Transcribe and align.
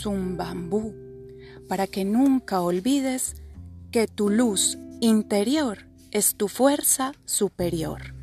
Zumbambú, 0.00 0.94
para 1.68 1.86
que 1.86 2.04
nunca 2.04 2.60
olvides 2.60 3.36
que 3.90 4.06
tu 4.06 4.28
luz 4.28 4.78
interior 5.00 5.78
es 6.10 6.36
tu 6.36 6.48
fuerza 6.48 7.12
superior. 7.24 8.14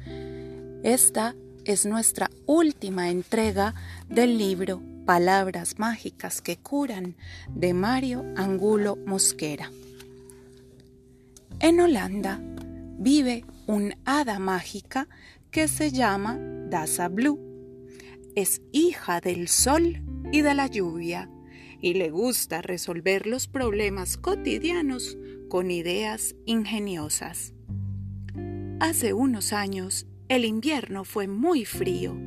Esta 0.84 1.36
es 1.66 1.86
nuestra 1.86 2.30
última 2.46 3.10
entrega 3.10 3.74
del 4.08 4.38
libro 4.38 4.82
Palabras 5.06 5.80
Mágicas 5.80 6.42
que 6.42 6.58
Curan 6.58 7.16
de 7.50 7.74
Mario 7.74 8.24
Angulo 8.36 8.98
Mosquera. 9.06 9.72
En 11.60 11.80
Holanda 11.80 12.40
vive 13.00 13.46
un 13.68 13.96
hada 14.06 14.40
mágica 14.40 15.08
que 15.52 15.68
se 15.68 15.92
llama 15.92 16.38
Daza 16.70 17.08
Blue. 17.10 17.40
Es 18.36 18.62
hija 18.72 19.22
del 19.22 19.48
sol 19.48 20.02
y 20.32 20.42
de 20.42 20.54
la 20.54 20.68
lluvia 20.68 21.30
y 21.84 21.96
le 21.96 22.10
gusta 22.12 22.62
resolver 22.62 23.28
los 23.28 23.50
problemas 23.50 24.16
cotidianos 24.16 25.18
con 25.50 25.70
ideas 25.70 26.34
ingeniosas. 26.46 27.54
Hace 28.80 29.12
unos 29.12 29.52
años 29.52 30.08
el 30.30 30.46
invierno 30.46 31.04
fue 31.04 31.28
muy 31.28 31.66
frío 31.66 32.18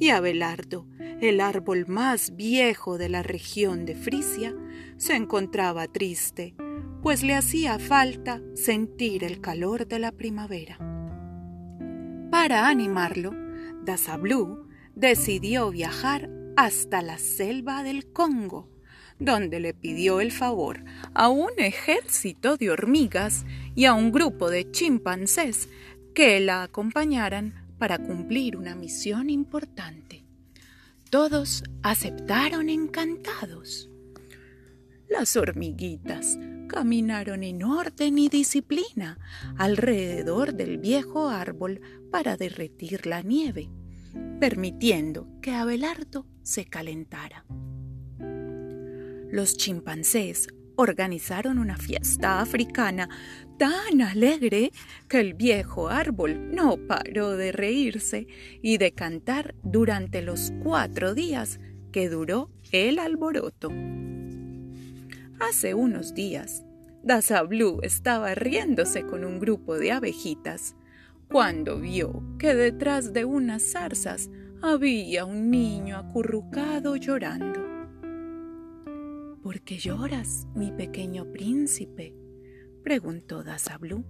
y 0.00 0.10
Abelardo, 0.10 0.88
el 1.20 1.40
árbol 1.40 1.86
más 1.86 2.34
viejo 2.34 2.98
de 2.98 3.08
la 3.08 3.22
región 3.22 3.86
de 3.86 3.94
Frisia, 3.94 4.56
se 4.96 5.14
encontraba 5.14 5.86
triste, 5.86 6.56
pues 7.00 7.22
le 7.22 7.36
hacía 7.36 7.78
falta 7.78 8.42
sentir 8.54 9.22
el 9.22 9.40
calor 9.40 9.86
de 9.86 10.00
la 10.00 10.10
primavera. 10.10 10.78
Para 12.32 12.68
animarlo, 12.68 13.30
Dasablu 13.84 14.68
decidió 14.96 15.70
viajar 15.70 16.28
hasta 16.56 17.02
la 17.02 17.18
selva 17.18 17.84
del 17.84 18.12
Congo, 18.12 18.75
donde 19.18 19.60
le 19.60 19.74
pidió 19.74 20.20
el 20.20 20.32
favor 20.32 20.84
a 21.14 21.28
un 21.28 21.50
ejército 21.58 22.56
de 22.56 22.70
hormigas 22.70 23.44
y 23.74 23.86
a 23.86 23.94
un 23.94 24.12
grupo 24.12 24.50
de 24.50 24.70
chimpancés 24.70 25.68
que 26.14 26.40
la 26.40 26.62
acompañaran 26.62 27.66
para 27.78 27.98
cumplir 27.98 28.56
una 28.56 28.74
misión 28.74 29.30
importante. 29.30 30.24
Todos 31.10 31.62
aceptaron 31.82 32.68
encantados. 32.68 33.90
Las 35.08 35.36
hormiguitas 35.36 36.38
caminaron 36.68 37.44
en 37.44 37.62
orden 37.62 38.18
y 38.18 38.28
disciplina 38.28 39.18
alrededor 39.56 40.54
del 40.54 40.78
viejo 40.78 41.28
árbol 41.28 41.80
para 42.10 42.36
derretir 42.36 43.06
la 43.06 43.22
nieve, 43.22 43.70
permitiendo 44.40 45.28
que 45.40 45.52
Abelardo 45.52 46.26
se 46.42 46.64
calentara. 46.64 47.44
Los 49.30 49.56
chimpancés 49.56 50.48
organizaron 50.76 51.58
una 51.58 51.76
fiesta 51.76 52.40
africana 52.40 53.08
tan 53.58 54.02
alegre 54.02 54.70
que 55.08 55.20
el 55.20 55.34
viejo 55.34 55.88
árbol 55.88 56.54
no 56.54 56.76
paró 56.86 57.36
de 57.36 57.50
reírse 57.50 58.26
y 58.62 58.78
de 58.78 58.92
cantar 58.92 59.54
durante 59.62 60.22
los 60.22 60.52
cuatro 60.62 61.14
días 61.14 61.58
que 61.90 62.08
duró 62.08 62.50
el 62.72 62.98
alboroto. 62.98 63.70
Hace 65.40 65.74
unos 65.74 66.14
días, 66.14 66.64
Daza 67.02 67.42
Blue 67.42 67.80
estaba 67.82 68.34
riéndose 68.34 69.06
con 69.06 69.24
un 69.24 69.38
grupo 69.38 69.76
de 69.78 69.92
abejitas 69.92 70.76
cuando 71.28 71.80
vio 71.80 72.22
que 72.38 72.54
detrás 72.54 73.12
de 73.12 73.24
unas 73.24 73.72
zarzas 73.72 74.30
había 74.62 75.24
un 75.24 75.50
niño 75.50 75.96
acurrucado 75.96 76.96
llorando. 76.96 77.75
¿Por 79.46 79.60
qué 79.60 79.78
lloras, 79.78 80.48
mi 80.56 80.72
pequeño 80.72 81.30
príncipe? 81.30 82.16
preguntó 82.82 83.44
Blue. 83.78 84.04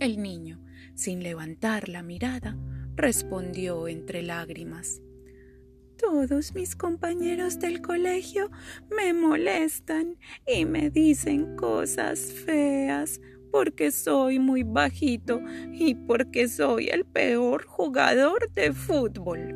El 0.00 0.20
niño, 0.20 0.62
sin 0.94 1.22
levantar 1.22 1.88
la 1.88 2.02
mirada, 2.02 2.58
respondió 2.94 3.88
entre 3.88 4.22
lágrimas. 4.22 5.00
Todos 5.96 6.54
mis 6.54 6.76
compañeros 6.76 7.58
del 7.58 7.80
colegio 7.80 8.50
me 8.90 9.14
molestan 9.14 10.18
y 10.46 10.66
me 10.66 10.90
dicen 10.90 11.56
cosas 11.56 12.20
feas 12.20 13.18
porque 13.50 13.92
soy 13.92 14.38
muy 14.38 14.62
bajito 14.62 15.40
y 15.72 15.94
porque 15.94 16.48
soy 16.48 16.88
el 16.88 17.06
peor 17.06 17.64
jugador 17.64 18.52
de 18.52 18.74
fútbol. 18.74 19.54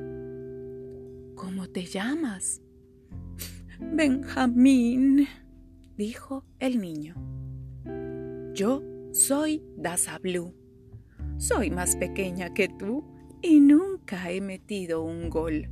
¿Cómo 1.34 1.68
te 1.68 1.84
llamas? 1.84 2.62
Benjamín, 3.80 5.26
dijo 5.96 6.44
el 6.58 6.80
niño. 6.80 7.14
Yo 8.54 8.82
soy 9.12 9.62
Daza 9.76 10.18
Blue. 10.18 10.54
Soy 11.38 11.70
más 11.70 11.96
pequeña 11.96 12.52
que 12.54 12.68
tú 12.68 13.04
y 13.42 13.60
nunca 13.60 14.30
he 14.30 14.40
metido 14.40 15.02
un 15.02 15.30
gol, 15.30 15.68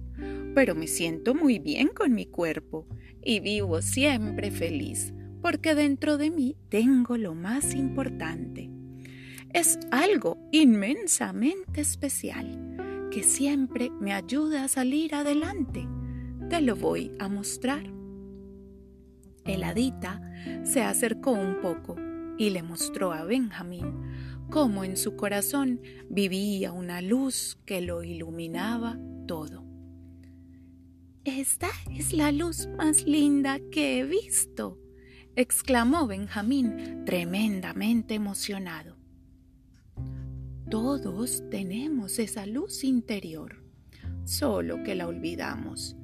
pero 0.55 0.75
me 0.75 0.87
siento 0.87 1.35
muy 1.35 1.59
bien 1.59 1.89
con 1.89 2.15
mi 2.15 2.27
cuerpo 2.27 2.87
y 3.23 3.41
vivo 3.41 3.83
siempre 3.83 4.51
feliz 4.51 5.13
porque 5.43 5.75
dentro 5.75 6.19
de 6.19 6.31
mí 6.31 6.57
tengo 6.69 7.17
lo 7.17 7.35
más 7.35 7.75
importante. 7.75 8.71
Es 9.53 9.79
algo 9.91 10.39
inmensamente 10.53 11.81
especial 11.81 13.09
que 13.11 13.23
siempre 13.23 13.91
me 14.01 14.13
ayuda 14.13 14.65
a 14.65 14.69
salir 14.69 15.15
adelante. 15.15 15.87
Te 16.51 16.61
lo 16.61 16.77
voy 16.77 17.13
a 17.19 17.29
mostrar. 17.29 17.98
El 19.49 19.65
hadita 19.65 20.21
se 20.63 20.83
acercó 20.83 21.33
un 21.33 21.63
poco 21.63 21.97
y 22.37 22.51
le 22.51 22.63
mostró 22.63 23.13
a 23.13 23.25
Benjamín 23.25 23.87
cómo 24.51 24.85
en 24.85 24.99
su 24.99 25.17
corazón 25.17 25.81
vivía 26.11 26.71
una 26.71 27.01
luz 27.01 27.59
que 27.65 27.81
lo 27.81 28.03
iluminaba 28.03 28.99
todo. 29.27 29.65
Esta 31.25 31.71
es 31.91 32.13
la 32.13 32.31
luz 32.31 32.69
más 32.77 33.05
linda 33.07 33.59
que 33.73 34.01
he 34.01 34.05
visto, 34.05 34.79
exclamó 35.35 36.07
Benjamín 36.07 37.05
tremendamente 37.07 38.17
emocionado. 38.17 38.99
Todos 40.71 41.43
tenemos 41.49 42.19
esa 42.19 42.45
luz 42.45 42.85
interior, 42.85 43.65
solo 44.27 44.83
que 44.83 44.95
la 44.95 45.09
olvidamos 45.09 45.98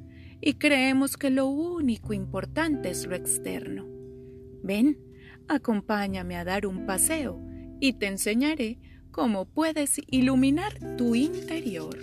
y 0.46 0.54
creemos 0.54 1.16
que 1.16 1.30
lo 1.30 1.46
único 1.46 2.12
importante 2.12 2.90
es 2.90 3.06
lo 3.06 3.16
externo. 3.16 3.86
Ven, 4.62 4.98
Acompáñame 5.48 6.36
a 6.36 6.44
dar 6.44 6.66
un 6.66 6.86
paseo 6.86 7.40
y 7.80 7.94
te 7.94 8.06
enseñaré 8.06 8.78
cómo 9.10 9.46
puedes 9.46 10.00
iluminar 10.06 10.72
tu 10.96 11.14
interior. 11.14 11.98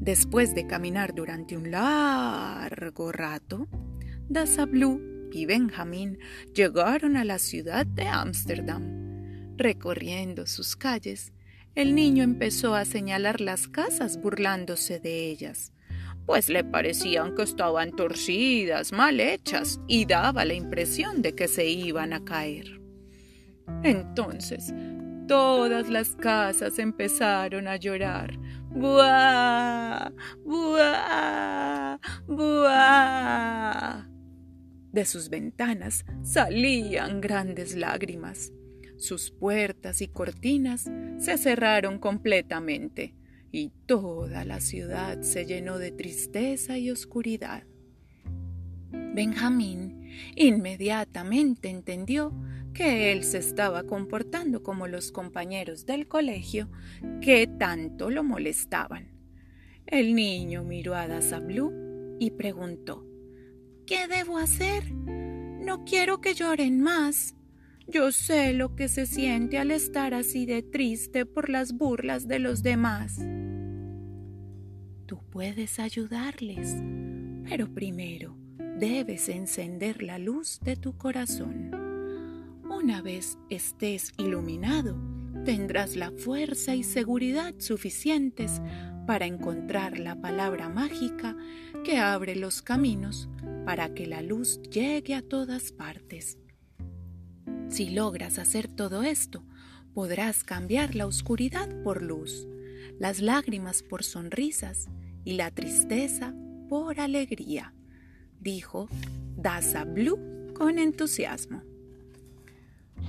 Después 0.00 0.54
de 0.54 0.66
caminar 0.66 1.14
durante 1.14 1.56
un 1.56 1.70
largo 1.70 3.12
rato, 3.12 3.68
Daza 4.28 4.66
Blue 4.66 5.30
y 5.32 5.46
Benjamín 5.46 6.18
llegaron 6.54 7.16
a 7.16 7.24
la 7.24 7.38
ciudad 7.38 7.86
de 7.86 8.06
Ámsterdam. 8.06 9.56
Recorriendo 9.56 10.46
sus 10.46 10.74
calles, 10.76 11.32
el 11.74 11.94
niño 11.94 12.24
empezó 12.24 12.74
a 12.74 12.84
señalar 12.84 13.40
las 13.40 13.68
casas 13.68 14.20
burlándose 14.20 14.98
de 14.98 15.30
ellas 15.30 15.72
pues 16.28 16.50
le 16.50 16.62
parecían 16.62 17.34
que 17.34 17.42
estaban 17.42 17.90
torcidas, 17.92 18.92
mal 18.92 19.18
hechas, 19.18 19.80
y 19.86 20.04
daba 20.04 20.44
la 20.44 20.52
impresión 20.52 21.22
de 21.22 21.34
que 21.34 21.48
se 21.48 21.64
iban 21.64 22.12
a 22.12 22.22
caer. 22.22 22.82
Entonces, 23.82 24.74
todas 25.26 25.88
las 25.88 26.14
casas 26.16 26.78
empezaron 26.78 27.66
a 27.66 27.76
llorar. 27.76 28.38
¡Buah! 28.68 30.10
¡Buah! 30.44 31.98
¡Buah! 32.26 34.06
De 34.92 35.06
sus 35.06 35.30
ventanas 35.30 36.04
salían 36.22 37.22
grandes 37.22 37.74
lágrimas. 37.74 38.52
Sus 38.98 39.30
puertas 39.30 40.02
y 40.02 40.08
cortinas 40.08 40.90
se 41.16 41.38
cerraron 41.38 41.98
completamente 41.98 43.17
y 43.50 43.70
toda 43.86 44.44
la 44.44 44.60
ciudad 44.60 45.22
se 45.22 45.46
llenó 45.46 45.78
de 45.78 45.90
tristeza 45.90 46.78
y 46.78 46.90
oscuridad. 46.90 47.64
Benjamín 48.90 50.10
inmediatamente 50.36 51.68
entendió 51.68 52.32
que 52.72 53.12
él 53.12 53.24
se 53.24 53.38
estaba 53.38 53.84
comportando 53.84 54.62
como 54.62 54.86
los 54.86 55.10
compañeros 55.10 55.86
del 55.86 56.06
colegio 56.06 56.68
que 57.20 57.46
tanto 57.46 58.10
lo 58.10 58.22
molestaban. 58.22 59.10
El 59.86 60.14
niño 60.14 60.64
miró 60.64 60.94
a 60.94 61.06
Blue 61.40 62.16
y 62.20 62.30
preguntó 62.32 63.04
¿Qué 63.86 64.06
debo 64.06 64.36
hacer? 64.36 64.92
No 64.92 65.84
quiero 65.84 66.20
que 66.20 66.34
lloren 66.34 66.80
más. 66.80 67.34
Yo 67.90 68.12
sé 68.12 68.52
lo 68.52 68.76
que 68.76 68.86
se 68.86 69.06
siente 69.06 69.56
al 69.58 69.70
estar 69.70 70.12
así 70.12 70.44
de 70.44 70.62
triste 70.62 71.24
por 71.24 71.48
las 71.48 71.72
burlas 71.72 72.28
de 72.28 72.38
los 72.38 72.62
demás. 72.62 73.18
Tú 75.06 75.22
puedes 75.30 75.78
ayudarles, 75.78 76.76
Pero 77.48 77.72
primero 77.72 78.36
debes 78.78 79.30
encender 79.30 80.02
la 80.02 80.18
luz 80.18 80.60
de 80.62 80.76
tu 80.76 80.98
corazón. 80.98 81.70
Una 82.62 83.00
vez 83.00 83.38
estés 83.48 84.12
iluminado, 84.18 84.94
tendrás 85.46 85.96
la 85.96 86.10
fuerza 86.10 86.74
y 86.74 86.82
seguridad 86.82 87.54
suficientes 87.56 88.60
para 89.06 89.24
encontrar 89.24 89.98
la 89.98 90.20
palabra 90.20 90.68
mágica 90.68 91.34
que 91.84 91.96
abre 91.96 92.36
los 92.36 92.60
caminos 92.60 93.30
para 93.64 93.94
que 93.94 94.06
la 94.06 94.20
luz 94.20 94.60
llegue 94.70 95.14
a 95.14 95.22
todas 95.22 95.72
partes. 95.72 96.36
Si 97.68 97.90
logras 97.90 98.38
hacer 98.38 98.66
todo 98.68 99.02
esto, 99.02 99.44
podrás 99.94 100.42
cambiar 100.42 100.94
la 100.94 101.06
oscuridad 101.06 101.68
por 101.82 102.02
luz, 102.02 102.46
las 102.98 103.20
lágrimas 103.20 103.82
por 103.82 104.04
sonrisas 104.04 104.88
y 105.24 105.34
la 105.34 105.50
tristeza 105.50 106.34
por 106.68 107.00
alegría, 107.00 107.74
dijo 108.40 108.88
Daza 109.36 109.84
Blue 109.84 110.52
con 110.54 110.78
entusiasmo. 110.78 111.62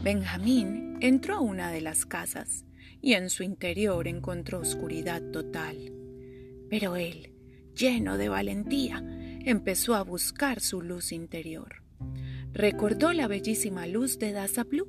Benjamín 0.04 0.98
entró 1.02 1.36
a 1.36 1.42
una 1.42 1.72
de 1.72 1.82
las 1.82 2.06
casas 2.06 2.66
y 3.02 3.14
en 3.14 3.30
su 3.30 3.44
interior 3.44 4.08
encontró 4.08 4.60
oscuridad 4.60 5.22
total. 5.32 5.94
Pero 6.70 6.96
él, 6.96 7.34
lleno 7.76 8.18
de 8.18 8.30
valentía, 8.30 9.04
empezó 9.46 9.96
a 9.96 10.04
buscar 10.04 10.60
su 10.60 10.82
luz 10.82 11.12
interior. 11.12 11.84
Recordó 12.54 13.14
la 13.14 13.28
bellísima 13.28 13.86
luz 13.88 14.18
de 14.18 14.32
Daza 14.32 14.64
Blue 14.64 14.88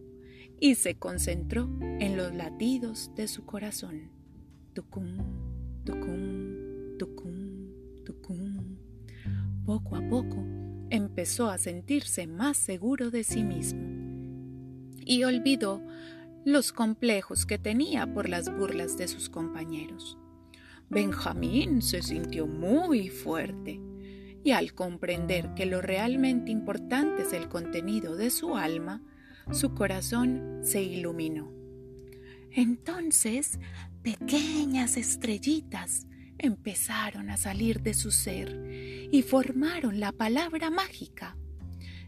y 0.59 0.75
se 0.77 0.97
concentró 0.99 1.69
en 1.81 2.17
los 2.17 2.35
latidos 2.35 3.11
de 3.15 3.29
su 3.29 3.45
corazón. 3.45 4.11
Tucum, 4.73 5.19
tucum, 5.85 6.99
tucum, 6.99 8.05
tucum. 8.05 8.77
Poco 9.65 9.97
a 9.97 10.09
poco 10.09 10.45
empezó 10.91 11.51
a 11.51 11.59
sentirse 11.59 12.27
más 12.27 12.57
seguro 12.57 13.11
de 13.11 13.25
sí 13.25 13.43
mismo 13.45 13.89
y 15.05 15.25
olvidó 15.25 15.83
los 16.45 16.73
complejos 16.73 17.47
que 17.47 17.59
tenía 17.59 18.13
por 18.13 18.29
las 18.29 18.55
burlas 18.57 18.97
de 18.97 19.07
sus 19.07 19.29
compañeros. 19.29 20.19
Benjamín 20.89 21.83
se 21.83 22.03
sintió 22.03 22.47
muy 22.47 23.09
fuerte 23.09 23.81
y 24.43 24.53
al 24.53 24.75
comprender 24.75 25.55
que 25.55 25.67
lo 25.67 25.81
realmente 25.81 26.51
importante 26.51 27.23
es 27.23 27.33
el 27.33 27.49
contenido 27.49 28.17
de 28.17 28.31
su 28.31 28.57
alma, 28.57 29.03
su 29.53 29.75
corazón 29.75 30.61
se 30.63 30.83
iluminó. 30.83 31.53
Entonces, 32.53 33.59
pequeñas 34.03 34.97
estrellitas 34.97 36.07
empezaron 36.39 37.31
a 37.31 37.37
salir 37.37 37.83
de 37.83 37.95
su 37.95 38.11
ser 38.11 39.09
y 39.13 39.23
formaron 39.23 40.01
la 40.01 40.13
palabra 40.13 40.71
mágica. 40.71 41.37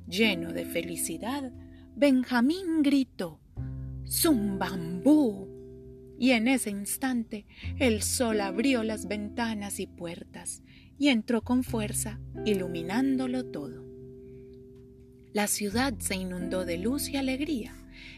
Lleno 0.09 0.53
de 0.53 0.65
felicidad, 0.65 1.53
Benjamín 1.95 2.83
gritó, 2.83 3.41
¡Zumbambú! 4.07 5.49
Y 6.19 6.31
en 6.31 6.49
ese 6.49 6.71
instante 6.71 7.47
el 7.79 8.03
sol 8.03 8.41
abrió 8.41 8.83
las 8.83 9.07
ventanas 9.07 9.81
y 9.81 9.87
puertas 9.87 10.63
y 10.99 11.09
entró 11.09 11.43
con 11.43 11.65
fuerza, 11.65 12.21
iluminándolo 12.45 13.45
todo. 13.45 13.85
La 15.33 15.47
ciudad 15.47 15.95
se 15.99 16.15
inundó 16.15 16.65
de 16.65 16.79
luz 16.79 17.09
y 17.09 17.17
alegría, 17.17 17.75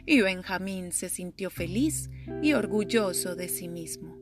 y 0.06 0.20
Benjamín 0.20 0.92
se 0.92 1.08
sintió 1.08 1.50
feliz 1.50 2.10
y 2.42 2.52
orgulloso 2.52 3.36
de 3.36 3.48
sí 3.48 3.68
mismo. 3.68 4.18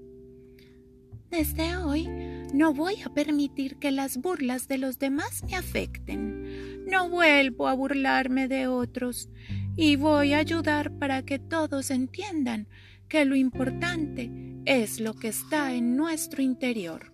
Desde 1.31 1.76
hoy 1.76 2.08
no 2.52 2.75
voy 2.75 2.96
a 3.02 3.14
permitir 3.14 3.78
que 3.78 3.90
las 3.90 4.19
burlas 4.19 4.69
de 4.69 4.76
los 4.76 4.98
demás 4.98 5.43
me 5.44 5.56
afecten. 5.56 6.84
No 6.84 7.08
vuelvo 7.08 7.69
a 7.69 7.72
burlarme 7.72 8.48
de 8.48 8.66
otros 8.66 9.31
y 9.75 9.96
voy 9.96 10.34
a 10.34 10.38
ayudar 10.38 10.98
para 10.98 11.22
que 11.22 11.38
todos 11.38 11.90
entiendan 11.90 12.69
que 13.08 13.25
lo 13.25 13.34
importante 13.34 14.31
es 14.66 15.00
lo 15.00 15.14
que 15.14 15.28
está 15.28 15.72
en 15.75 15.96
nuestro 15.96 16.43
interior 16.43 17.11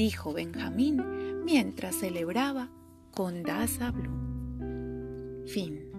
dijo 0.00 0.32
Benjamín 0.32 1.44
mientras 1.44 1.94
celebraba 1.96 2.70
con 3.10 3.42
Daza 3.42 3.90
Blue. 3.90 5.44
Fin. 5.46 5.90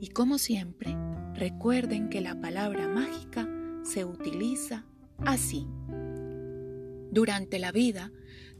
Y 0.00 0.08
como 0.08 0.38
siempre, 0.38 0.96
recuerden 1.34 2.08
que 2.08 2.22
la 2.22 2.40
palabra 2.40 2.88
mágica 2.88 3.46
se 3.82 4.06
utiliza 4.06 4.86
así. 5.18 5.66
Durante 7.12 7.58
la 7.58 7.72
vida 7.72 8.10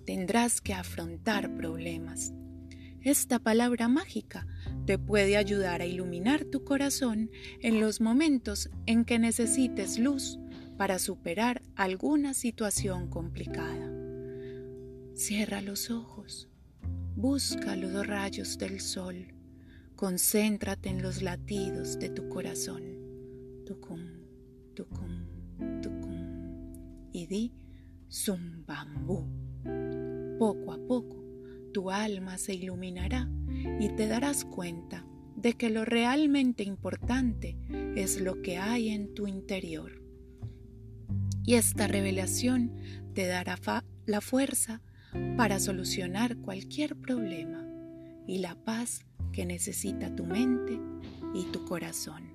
tendrás 0.05 0.61
que 0.61 0.75
afrontar 0.75 1.57
problemas. 1.57 2.35
Esta 3.01 3.39
palabra 3.39 3.89
mágica 3.89 4.47
te 4.85 4.99
puede 4.99 5.39
ayudar 5.39 5.81
a 5.81 5.87
iluminar 5.87 6.45
tu 6.45 6.65
corazón 6.65 7.31
en 7.63 7.81
los 7.81 8.03
momentos 8.03 8.69
en 8.85 9.07
que 9.07 9.19
necesites 9.19 9.99
luz 9.99 10.39
para 10.77 10.99
superar 10.99 11.63
alguna 11.77 12.35
situación 12.35 13.09
complicada. 13.09 14.00
Cierra 15.21 15.61
los 15.61 15.91
ojos, 15.91 16.49
busca 17.15 17.77
los 17.77 18.07
rayos 18.07 18.57
del 18.57 18.81
sol, 18.81 19.35
concéntrate 19.95 20.89
en 20.89 21.03
los 21.03 21.21
latidos 21.21 21.99
de 21.99 22.09
tu 22.09 22.31
corazón. 22.31 22.83
Tucum, 23.67 24.01
tucum, 24.75 25.27
tucum. 25.83 27.11
Y 27.13 27.27
di 27.27 27.53
zumbambú. 28.11 29.27
Poco 30.39 30.73
a 30.73 30.79
poco 30.89 31.23
tu 31.75 31.91
alma 31.91 32.39
se 32.39 32.55
iluminará 32.55 33.31
y 33.79 33.91
te 33.91 34.09
darás 34.09 34.47
cuenta 34.47 35.05
de 35.37 35.53
que 35.53 35.69
lo 35.69 35.85
realmente 35.85 36.63
importante 36.63 37.59
es 37.95 38.23
lo 38.23 38.41
que 38.41 38.57
hay 38.57 38.89
en 38.89 39.13
tu 39.13 39.27
interior. 39.27 40.01
Y 41.45 41.57
esta 41.57 41.89
revelación 41.89 42.75
te 43.13 43.27
dará 43.27 43.59
la 44.07 44.23
fuerza 44.23 44.81
para 45.37 45.59
solucionar 45.59 46.37
cualquier 46.39 46.97
problema 46.97 47.65
y 48.27 48.39
la 48.39 48.55
paz 48.55 49.05
que 49.33 49.47
necesita 49.47 50.15
tu 50.15 50.25
mente 50.25 50.79
y 51.35 51.45
tu 51.53 51.65
corazón. 51.65 52.35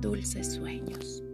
Dulces 0.00 0.54
sueños. 0.54 1.25